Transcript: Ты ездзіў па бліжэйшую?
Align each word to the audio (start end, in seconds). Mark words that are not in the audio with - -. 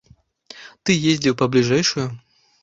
Ты 0.83 0.95
ездзіў 1.11 1.37
па 1.43 1.49
бліжэйшую? 1.57 2.07